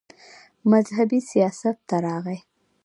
مذهبي 0.71 1.19
سياست 1.31 1.77
ته 1.87 1.97
راغے 2.05 2.37